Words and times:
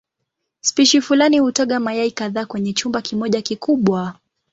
Spishi 0.61 1.01
fulani 1.01 1.39
hutaga 1.39 1.79
mayai 1.79 2.11
kadhaa 2.11 2.45
kwenye 2.45 2.73
chumba 2.73 3.01
kimoja 3.01 3.41
kikubwa. 3.41 4.15